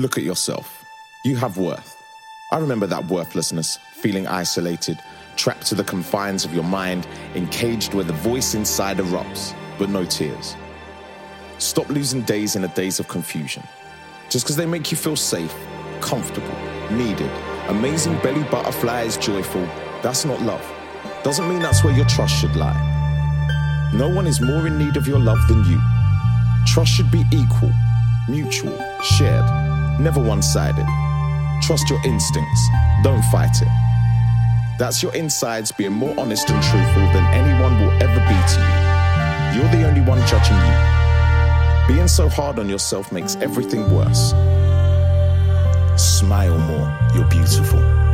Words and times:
Look 0.00 0.16
at 0.16 0.24
yourself. 0.24 0.82
You 1.26 1.36
have 1.36 1.58
worth. 1.58 1.94
I 2.52 2.56
remember 2.56 2.86
that 2.86 3.04
worthlessness, 3.04 3.78
feeling 3.92 4.26
isolated, 4.26 4.98
trapped 5.36 5.66
to 5.66 5.74
the 5.74 5.84
confines 5.84 6.46
of 6.46 6.54
your 6.54 6.64
mind, 6.64 7.06
encaged 7.34 7.92
where 7.92 8.04
the 8.04 8.14
voice 8.14 8.54
inside 8.54 8.96
erupts, 8.96 9.54
but 9.78 9.90
no 9.90 10.06
tears. 10.06 10.56
Stop 11.58 11.90
losing 11.90 12.22
days 12.22 12.56
in 12.56 12.64
a 12.64 12.68
daze 12.68 12.98
of 12.98 13.08
confusion. 13.08 13.62
Just 14.30 14.46
because 14.46 14.56
they 14.56 14.64
make 14.64 14.90
you 14.90 14.96
feel 14.96 15.16
safe, 15.16 15.54
comfortable, 16.00 16.56
needed, 16.90 17.30
amazing 17.68 18.18
belly 18.20 18.44
butterflies, 18.44 19.18
joyful, 19.18 19.68
that's 20.02 20.24
not 20.24 20.40
love. 20.40 20.66
Doesn't 21.22 21.46
mean 21.46 21.60
that's 21.60 21.84
where 21.84 21.94
your 21.94 22.06
trust 22.06 22.40
should 22.40 22.56
lie. 22.56 23.90
No 23.92 24.08
one 24.08 24.26
is 24.26 24.40
more 24.40 24.66
in 24.66 24.78
need 24.78 24.96
of 24.96 25.06
your 25.06 25.18
love 25.18 25.46
than 25.46 25.62
you. 25.64 25.78
Trust 26.66 26.90
should 26.90 27.10
be 27.10 27.22
equal, 27.34 27.70
mutual, 28.30 28.78
shared, 29.02 29.59
never 30.00 30.20
one 30.20 30.42
sided. 30.42 30.86
Trust 31.62 31.90
your 31.90 32.00
instincts, 32.04 32.68
don't 33.02 33.22
fight 33.26 33.60
it. 33.60 33.68
That's 34.78 35.02
your 35.02 35.14
insides 35.14 35.70
being 35.70 35.92
more 35.92 36.14
honest 36.18 36.48
and 36.48 36.62
truthful 36.62 37.02
than 37.12 37.24
anyone 37.34 37.78
will 37.80 37.92
ever 38.02 38.20
be 38.28 38.38
to 38.54 38.60
you. 38.60 39.60
You're 39.60 39.70
the 39.70 39.86
only 39.86 40.00
one 40.00 40.26
judging 40.26 40.56
you. 40.56 41.94
Being 41.94 42.08
so 42.08 42.28
hard 42.28 42.58
on 42.58 42.68
yourself 42.68 43.12
makes 43.12 43.36
everything 43.36 43.94
worse. 43.94 44.30
Smile 45.96 46.56
more, 46.58 46.98
you're 47.14 47.28
beautiful. 47.28 48.09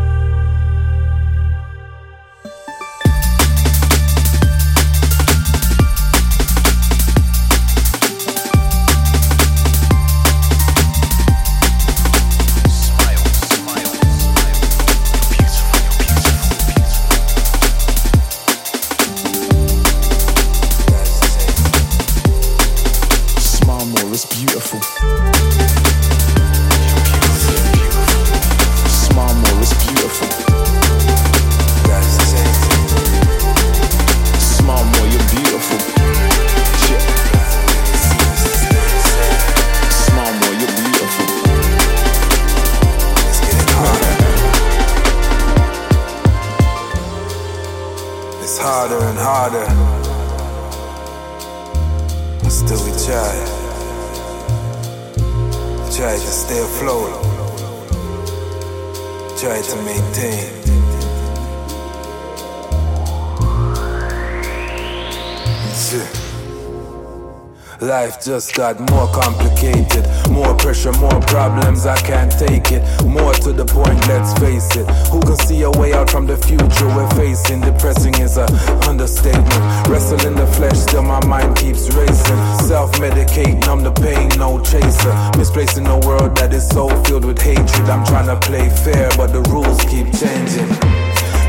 Just 68.27 68.57
got 68.57 68.81
more 68.91 69.07
complicated. 69.13 70.05
More 70.31 70.53
pressure, 70.57 70.91
more 70.95 71.21
problems, 71.31 71.87
I 71.87 71.97
can't 71.99 72.33
take 72.33 72.73
it. 72.73 72.83
More 73.07 73.33
to 73.33 73.53
the 73.53 73.65
point, 73.65 74.01
let's 74.09 74.37
face 74.41 74.75
it. 74.75 74.85
Who 75.13 75.21
can 75.21 75.37
see 75.47 75.63
a 75.63 75.71
way 75.71 75.93
out 75.93 76.11
from 76.11 76.27
the 76.27 76.37
future 76.37 76.89
we're 76.89 77.09
facing? 77.11 77.61
Depressing 77.61 78.15
is 78.19 78.37
a 78.37 78.47
understatement. 78.89 79.49
Wrestle 79.87 80.27
in 80.27 80.35
the 80.35 80.47
flesh, 80.59 80.77
still 80.77 81.03
my 81.03 81.25
mind 81.25 81.57
keeps 81.57 81.89
racing. 81.95 82.41
Self 82.67 82.91
medicate, 82.95 83.65
numb 83.65 83.85
the 83.85 83.93
pain, 83.93 84.29
no 84.37 84.59
chaser. 84.59 85.15
Misplacing 85.39 85.87
a 85.87 85.99
world 86.01 86.37
that 86.39 86.53
is 86.53 86.69
so 86.69 86.89
filled 87.05 87.25
with 87.25 87.41
hatred. 87.41 87.89
I'm 87.89 88.05
trying 88.05 88.27
to 88.27 88.45
play 88.45 88.69
fair, 88.71 89.09
but 89.17 89.29
the 89.29 89.43
rules 89.43 89.79
keep 89.83 90.11
changing. 90.19 91.06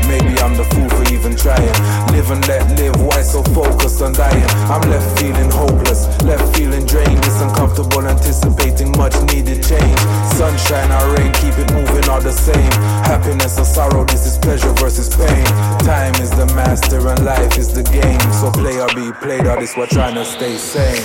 Maybe 0.08 0.40
I'm 0.40 0.56
the 0.56 0.64
fool 0.72 0.88
for 0.88 1.04
even 1.12 1.36
trying. 1.36 1.76
Live 2.16 2.30
and 2.30 2.40
let 2.48 2.64
live, 2.80 2.96
why 2.96 3.20
so 3.20 3.42
focused 3.52 4.00
on 4.00 4.14
dying? 4.14 4.48
I'm 4.72 4.80
left 4.88 5.20
feeling 5.20 5.50
hopeless, 5.50 6.08
left 6.24 6.56
feeling 6.56 6.86
drained. 6.86 7.20
It's 7.28 7.40
uncomfortable, 7.44 8.08
anticipating 8.08 8.96
much 8.96 9.12
needed 9.28 9.60
change. 9.60 10.00
Sunshine 10.32 10.88
or 10.96 11.12
rain, 11.12 11.30
keep 11.34 11.52
it 11.60 11.68
moving 11.76 12.08
all 12.08 12.22
the 12.22 12.32
same. 12.32 12.72
Happiness 13.04 13.58
or 13.58 13.66
sorrow, 13.66 14.04
this 14.04 14.24
is 14.24 14.38
pleasure 14.38 14.72
versus 14.80 15.14
pain. 15.14 15.44
Time 15.84 16.14
is 16.24 16.30
the 16.30 16.46
master 16.56 17.06
and 17.06 17.22
life 17.22 17.58
is 17.58 17.74
the 17.74 17.84
game. 17.84 18.20
So 18.32 18.50
play 18.50 18.80
or 18.80 18.88
be 18.96 19.12
played, 19.20 19.46
or 19.46 19.60
this 19.60 19.76
we're 19.76 19.92
trying 19.92 20.14
to 20.14 20.24
stay 20.24 20.56
sane. 20.56 21.04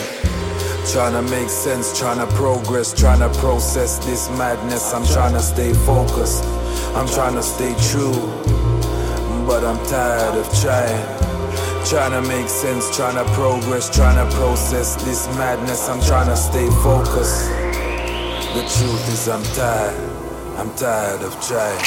Trying 0.94 1.13
to 1.13 1.24
make 1.30 1.50
sense, 1.50 1.97
trying 1.97 2.19
to 2.25 2.36
progress, 2.36 2.94
trying 2.94 3.19
to 3.19 3.30
process 3.40 4.00
this 4.06 4.30
madness. 4.38 4.94
I'm 4.94 5.06
trying 5.06 5.34
to 5.34 5.42
stay 5.42 5.74
focused, 5.74 6.46
I'm 6.96 7.08
trying 7.08 7.36
to 7.36 7.44
stay 7.44 7.75
true 7.92 8.53
but 9.46 9.64
I'm 9.64 9.78
tired 9.88 10.36
of 10.36 10.48
trying. 10.62 11.24
Trying 11.86 12.12
to 12.12 12.28
make 12.28 12.48
sense, 12.48 12.96
trying 12.96 13.16
to 13.16 13.26
progress, 13.34 13.94
trying 13.94 14.18
to 14.18 14.36
process 14.36 14.96
this 15.04 15.28
madness. 15.38 15.90
I'm 15.90 16.02
trying 16.02 16.28
to 16.28 16.38
stay 16.38 16.68
focused. 16.81 17.50
The 18.56 18.62
truth 18.62 19.08
is, 19.09 19.28
I'm 19.28 19.44
tired. 19.56 20.00
I'm 20.58 20.74
tired 20.76 21.22
of 21.22 21.34
trying. 21.46 21.80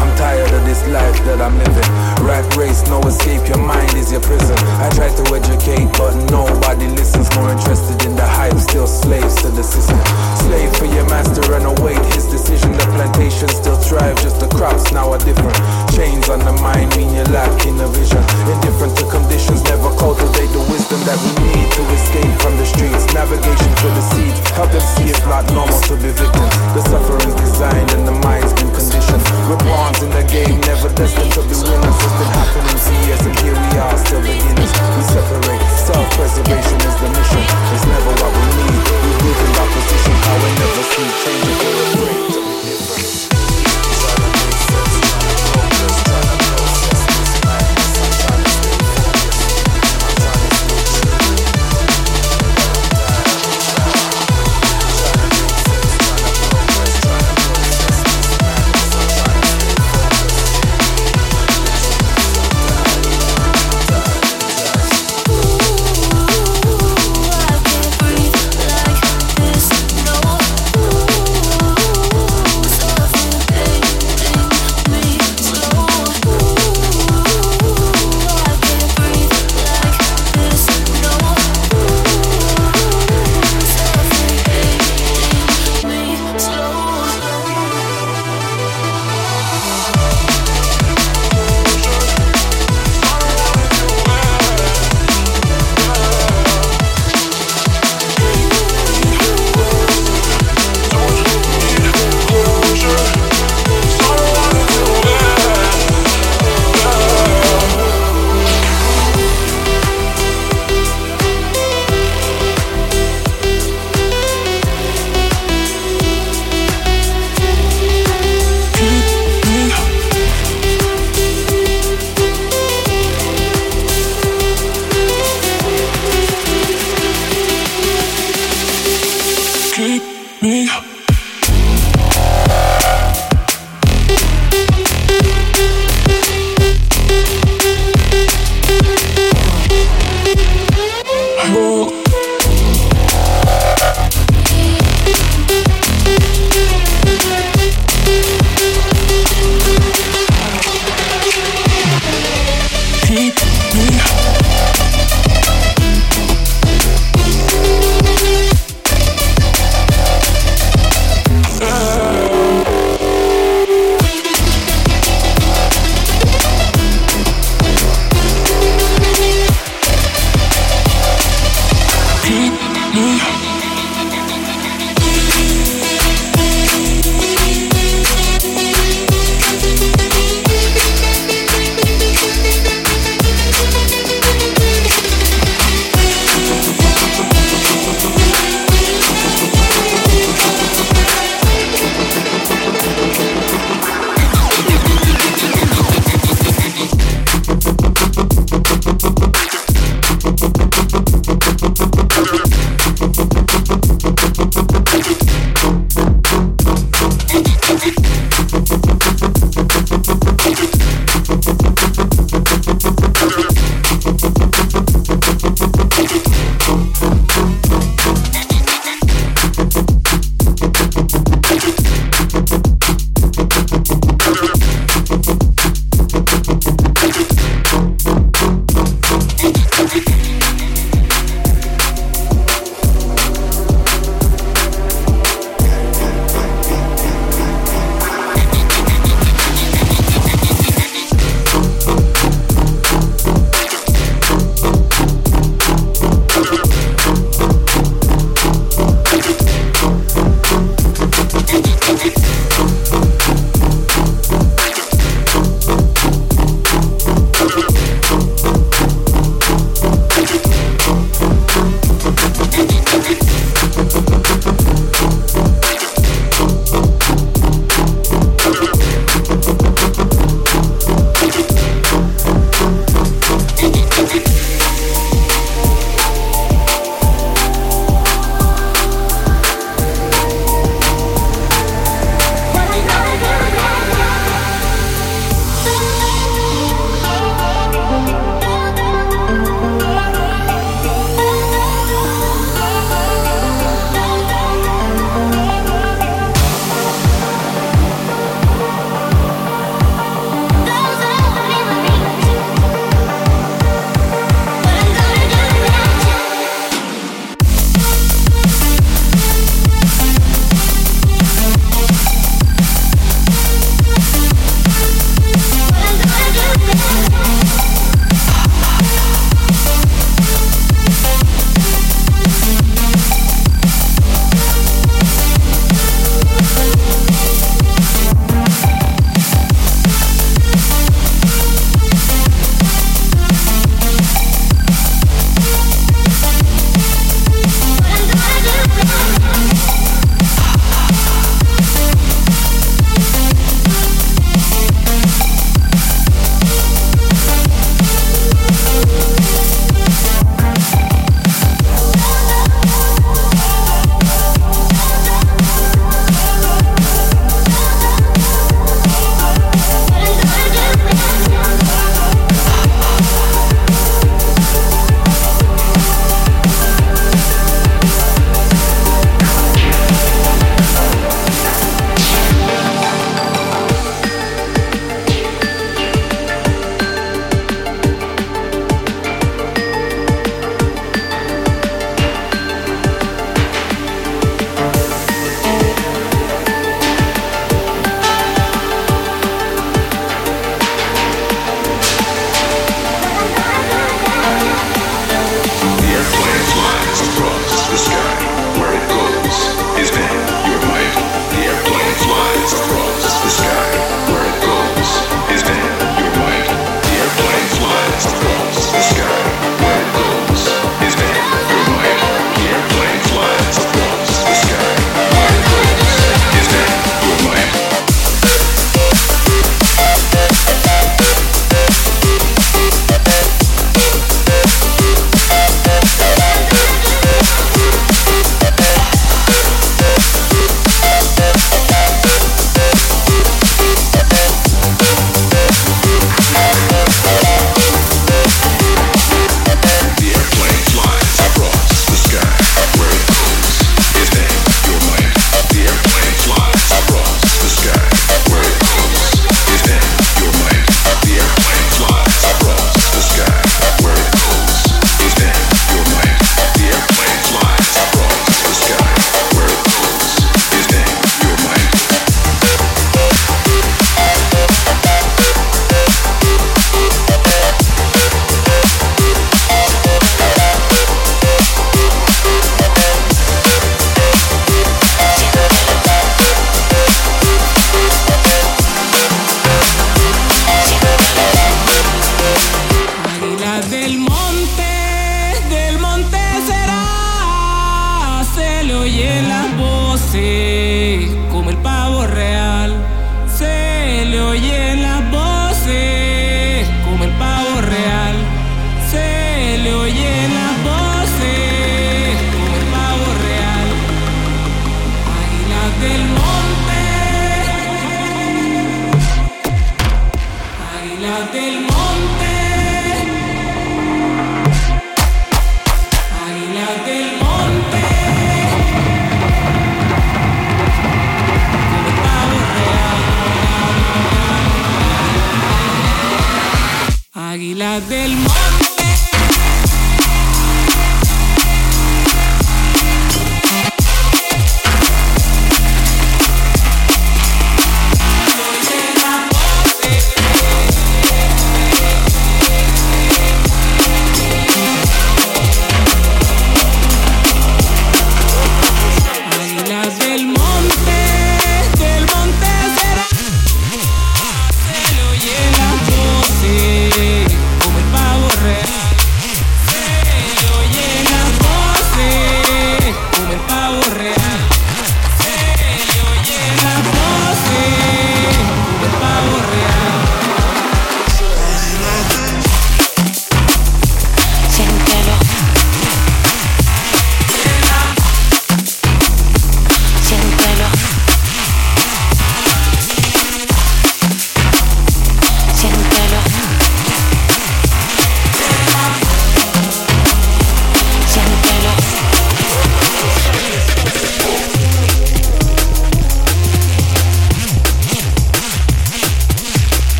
I'm 0.00 0.16
tired 0.18 0.47
this 0.78 0.92
life 0.92 1.18
that 1.24 1.40
I'm 1.40 1.56
living. 1.58 1.90
Rat 2.24 2.44
race, 2.56 2.82
no 2.88 3.00
escape, 3.06 3.46
your 3.48 3.58
mind 3.58 3.94
is 3.94 4.12
your 4.12 4.20
prison. 4.20 4.56
I 4.82 4.90
try 4.94 5.08
to 5.08 5.24
educate, 5.34 5.88
but 5.96 6.14
nobody 6.30 6.86
listens. 6.94 7.30
More 7.36 7.50
interested 7.50 7.98
in 8.04 8.16
the 8.16 8.26
hype, 8.26 8.58
still 8.58 8.86
slaves 8.86 9.34
to 9.42 9.48
the 9.48 9.62
system. 9.62 9.98
Slave 10.44 10.70
for 10.76 10.86
your 10.86 11.06
master 11.08 11.42
and 11.54 11.66
await 11.66 12.00
his 12.14 12.26
decision. 12.26 12.72
The 12.72 12.86
plantation 12.94 13.48
still 13.48 13.76
thrive, 13.76 14.20
just 14.22 14.40
the 14.40 14.48
crops 14.48 14.92
now 14.92 15.12
are 15.12 15.22
different. 15.22 15.56
Chains 15.94 16.28
on 16.28 16.40
the 16.40 16.52
mind 16.60 16.94
mean 16.96 17.14
you're 17.14 17.30
lacking 17.32 17.78
a 17.80 17.88
vision. 17.88 18.22
Indifferent 18.46 18.96
to 18.98 19.04
conditions, 19.08 19.62
never 19.64 19.90
cultivate 19.96 20.50
the 20.52 20.62
wisdom 20.68 21.00
that 21.06 21.18
we 21.22 21.32
need 21.48 21.68
to 21.74 21.82
escape 21.94 22.34
from 22.42 22.54
the 22.58 22.66
streets. 22.66 23.06
Navigation 23.14 23.72
for 23.80 23.90
the 23.94 24.04
seeds, 24.14 24.38
help 24.54 24.70
them 24.70 24.84
see 24.94 25.10
it's 25.10 25.24
not 25.26 25.46
normal 25.54 25.80
to 25.88 25.94
be 25.96 26.10
victims. 26.12 26.54
The 26.76 26.82
suffering's 26.86 27.34
designed 27.40 27.90
and 27.96 28.06
the 28.06 28.16
mind's 28.26 28.52
been 28.52 28.70
conditioned. 28.70 29.22
We're 29.48 29.60
pawns 29.64 30.02
in 30.02 30.10
the 30.10 30.24
game, 30.28 30.60
never 30.68 30.92
destined 30.92 31.32
to 31.32 31.40
be 31.48 31.56
winners. 31.64 31.96
It's 31.96 32.16
been 32.20 32.32
happening 32.36 32.76
for 32.76 32.96
years, 33.08 33.22
and 33.24 33.36
here 33.40 33.56
we 33.56 33.70
are, 33.80 33.96
still 33.96 34.20
beginners. 34.20 34.72
We 34.96 35.02
separate, 35.08 35.64
self-preservation 35.88 36.78
is 36.84 36.96
the 37.00 37.08
mission. 37.08 37.44
It's 37.72 37.86
never 37.88 38.12
what 38.20 38.32
we 38.36 38.44
need. 38.52 38.82
We've 39.00 39.20
weakened 39.24 39.56
our 39.56 39.68
position, 39.72 40.14
how 40.28 40.36
we 40.44 40.50
never 40.60 40.84
see 40.92 41.08
change. 41.24 41.56
We're 41.64 41.84
afraid 41.88 42.57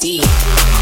deep. 0.00 0.77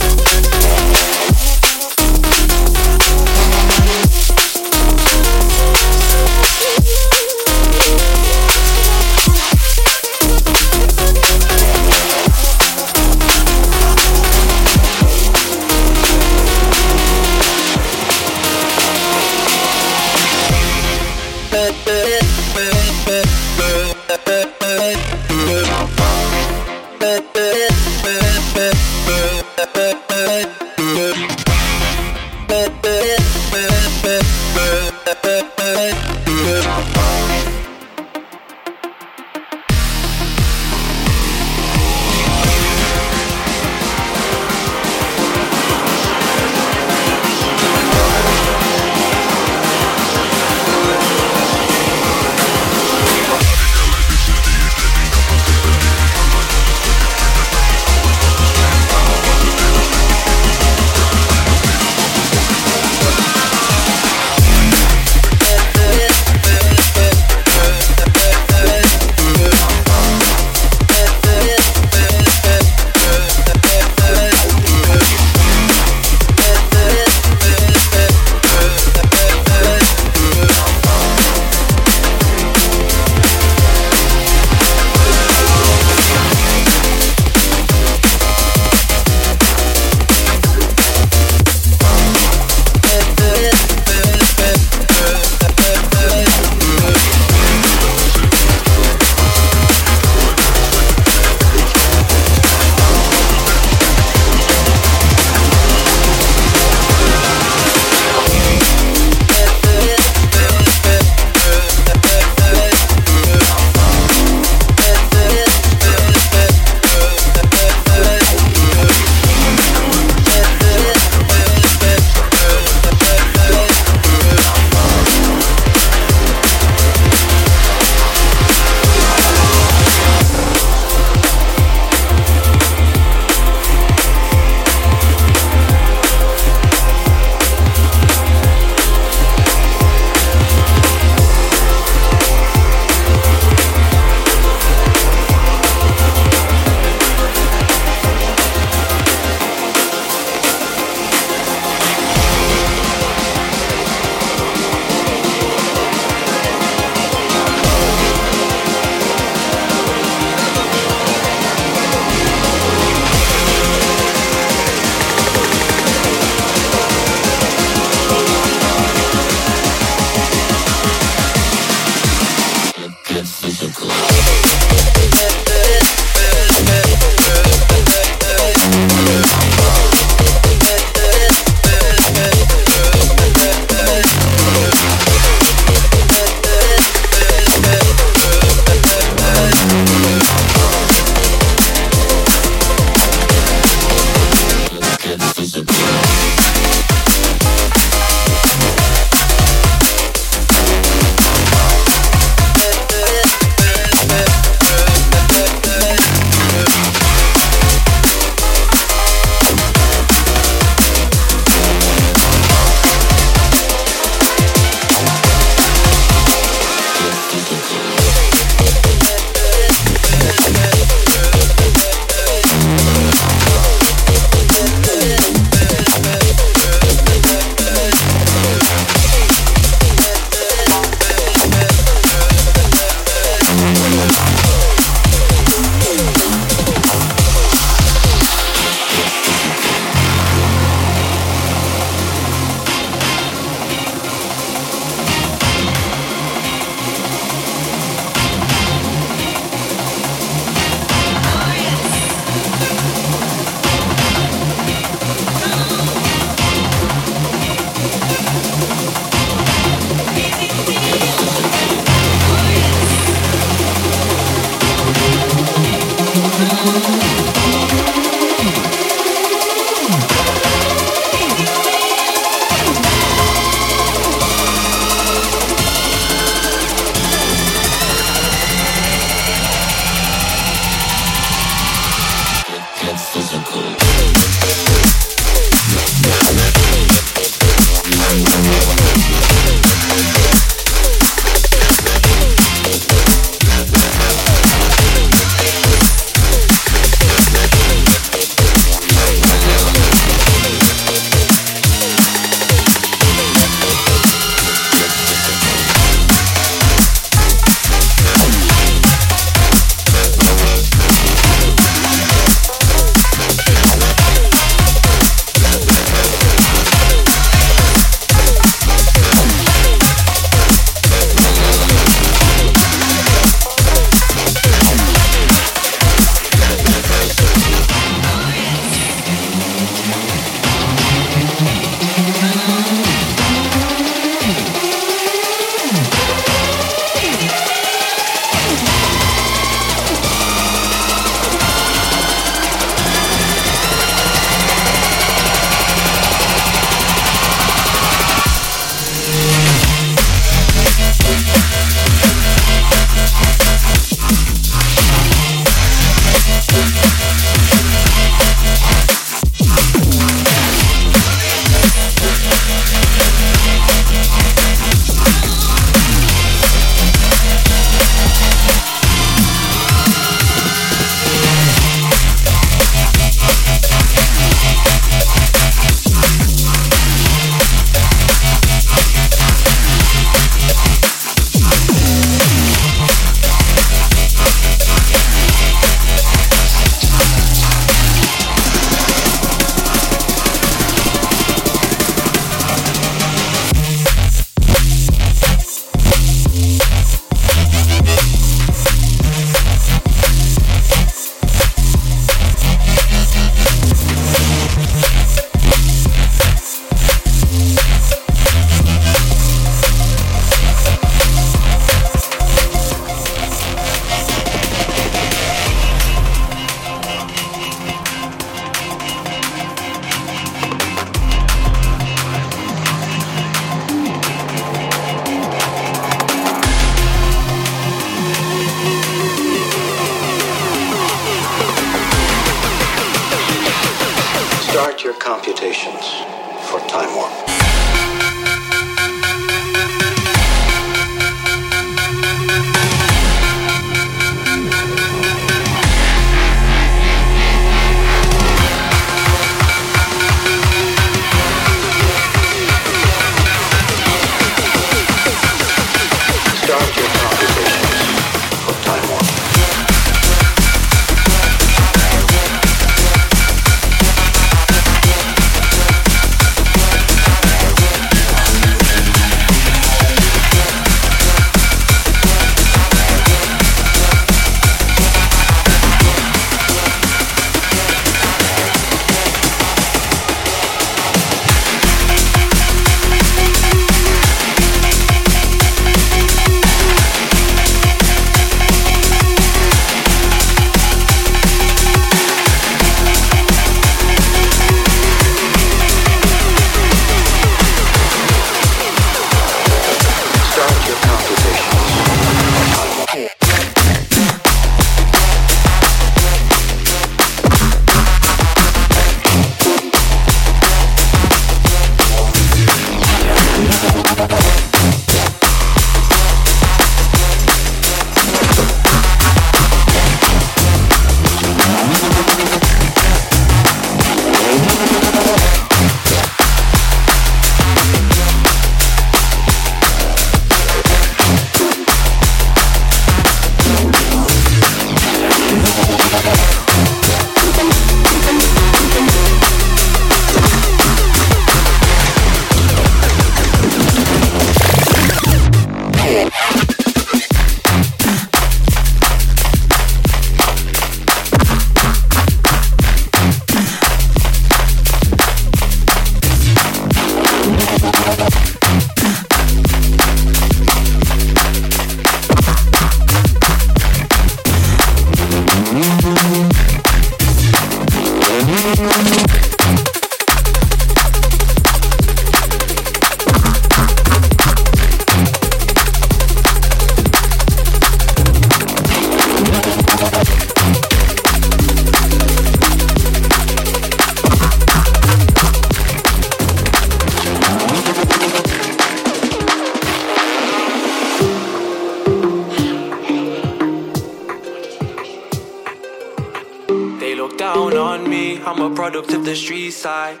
product 598.64 598.94
of 598.94 599.04
the 599.04 599.14
street 599.14 599.50
side. 599.50 600.00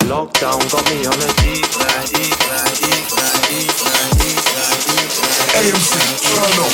Lockdown 0.00 0.60
got 0.70 0.84
me 0.90 1.06
on 1.06 1.14
a 1.14 1.30
deep 1.40 1.70
line. 1.80 2.04
AMC, 5.56 5.94
Turno. 6.24 6.66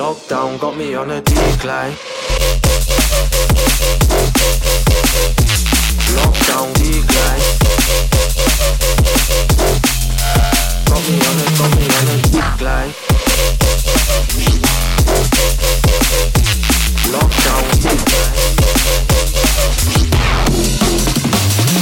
Lockdown 0.00 0.58
got 0.58 0.74
me 0.78 0.94
on 0.94 1.10
a 1.10 1.20
decline. 1.20 1.92
Lockdown 6.16 6.72
decline. 6.80 7.42
Got 10.88 11.02
me 11.08 11.16
on 11.28 11.36
a, 11.42 11.46
got 11.58 11.72
me 11.76 11.86
on 11.98 12.08
a 12.08 12.16
decline. 12.32 13.06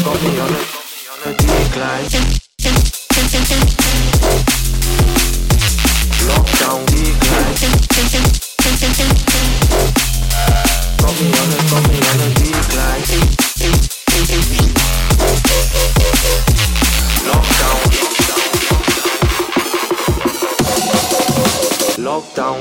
Got 0.04 0.22
me 0.22 0.38
on 0.38 0.52
a, 0.52 0.54
on 1.12 1.20
decline. 1.34 2.08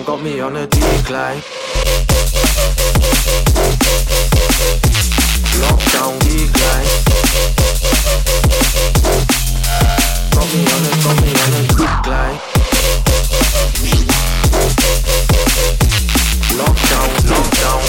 got 0.05 0.21
me 0.21 0.39
on 0.41 0.55
a 0.55 0.67
decline. 0.67 1.41
Lockdown 5.61 6.19
decline. 6.19 6.87
Got 10.33 10.47
me 10.53 10.59
on 10.73 10.85
a, 10.85 10.91
got 11.03 11.17
me 11.21 11.31
on 11.43 11.53
a 11.53 11.61
decline. 11.67 12.39
Lockdown, 16.59 17.09
lockdown. 17.31 17.81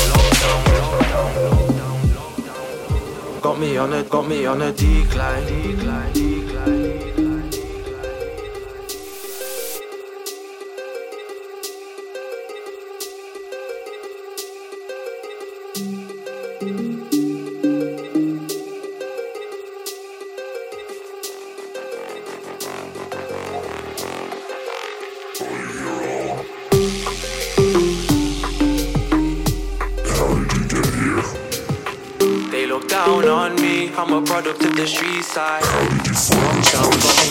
Got 3.42 3.56
me 3.58 3.76
on 3.76 3.92
a, 3.92 4.02
got 4.04 4.28
me 4.28 4.46
on 4.46 4.62
a 4.62 4.72
decline. 4.72 5.46
decline. 5.46 6.33
look 32.74 32.88
down 32.88 33.28
on 33.28 33.54
me. 33.54 33.94
I'm 33.94 34.12
a 34.12 34.20
product 34.26 34.64
of 34.64 34.74
the 34.74 34.86
street 34.86 35.22
side. 35.22 35.62
Down 35.62 36.90
me? 36.98 37.28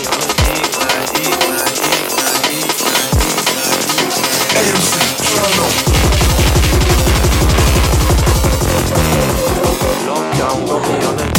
Lockdown, 10.07 10.59
me 10.69 11.05
on 11.05 11.32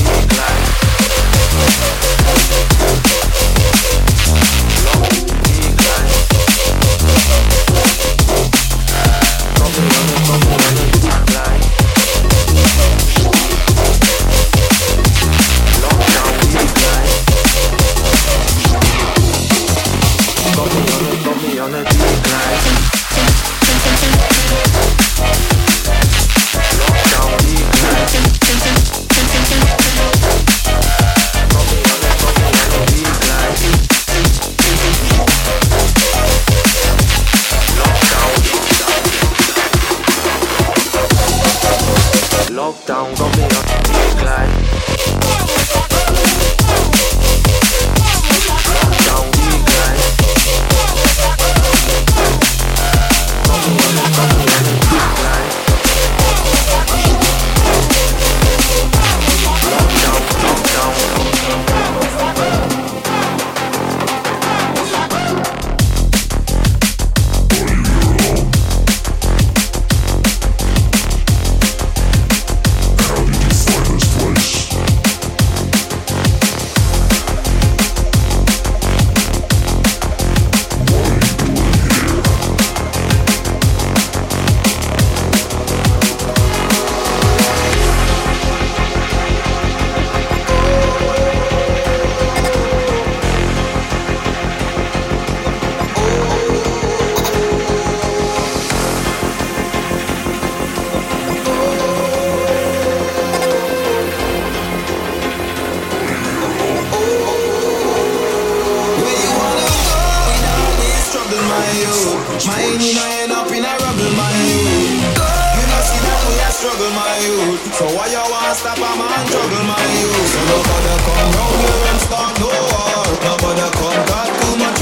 youth? 112.44 112.52
Mine, 112.52 112.80
you 112.80 112.94
know, 112.94 113.08
end 113.22 113.32
up 113.32 113.48
in 113.50 113.64
a 113.64 113.72
rubble, 113.80 114.12
my 114.16 114.28
youth. 114.44 115.16
You 115.56 115.64
know, 115.64 115.80
see 115.88 116.00
that 116.04 116.20
we 116.28 116.36
a 116.40 116.50
struggle, 116.52 116.90
my 116.92 117.16
youth. 117.24 117.60
So 117.74 117.84
why 117.96 118.06
you 118.12 118.20
wanna 118.20 118.54
stop 118.54 118.76
a 118.76 118.90
man 118.96 119.26
struggle, 119.26 119.64
my 119.64 119.80
youth? 120.00 120.28
So 120.28 120.40
nobody 120.52 120.94
come 121.04 121.30
round 121.32 121.56
here 121.60 121.84
and 121.90 122.00
start 122.00 122.34
no 122.40 122.48
war. 122.48 123.04
Nobody 123.24 123.66
come 123.72 124.06
got 124.06 124.28
too 124.40 124.56
much. 124.58 124.73